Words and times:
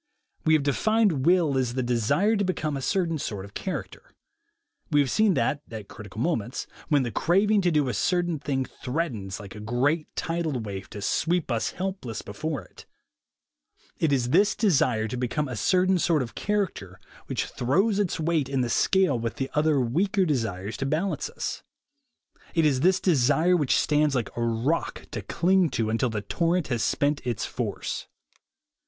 We 0.45 0.55
have 0.55 0.63
defined 0.63 1.27
will 1.27 1.59
as 1.59 1.75
the 1.75 1.83
desire 1.83 2.35
to 2.35 2.43
become 2.43 2.75
a 2.75 2.81
certain 2.81 3.19
sort 3.19 3.45
of 3.45 3.53
character. 3.53 4.15
We 4.89 4.99
have 4.99 5.11
seen 5.11 5.35
that, 5.35 5.61
at 5.69 5.89
critical 5.89 6.19
moments, 6.19 6.65
when 6.89 7.03
the 7.03 7.11
craving 7.11 7.61
to 7.61 7.69
do 7.71 7.87
a 7.87 7.93
certain 7.93 8.39
thing 8.39 8.65
threatens, 8.65 9.39
like 9.39 9.53
a 9.53 9.59
great 9.59 10.07
tidal 10.15 10.59
wave, 10.59 10.89
to 10.89 11.03
sweep 11.03 11.51
us 11.51 11.73
helpless 11.73 12.23
before 12.23 12.63
it, 12.63 12.87
it 13.99 14.11
is 14.11 14.31
this 14.31 14.55
desire 14.55 15.07
to 15.07 15.17
become 15.17 15.47
a 15.47 15.55
certain 15.55 15.99
sort 15.99 16.23
of 16.23 16.33
character 16.33 16.99
which 17.27 17.45
throws 17.45 17.99
its 17.99 18.19
weight 18.19 18.49
in 18.49 18.61
the 18.61 18.71
scale 18.71 19.19
with 19.19 19.35
the 19.35 19.51
other 19.53 19.79
weaker 19.79 20.25
desires 20.25 20.77
to 20.77 20.87
balance 20.87 21.29
us; 21.29 21.61
it 22.55 22.65
is 22.65 22.79
this 22.79 22.99
desire 22.99 23.55
which 23.55 23.77
stands 23.79 24.15
like 24.15 24.35
a 24.35 24.41
rock 24.41 25.05
to 25.11 25.21
cling 25.21 25.69
to 25.69 25.91
until 25.91 26.09
the 26.09 26.21
torrent 26.21 26.69
has 26.69 26.81
spent 26.81 27.21
its 27.23 27.45
force. 27.45 28.07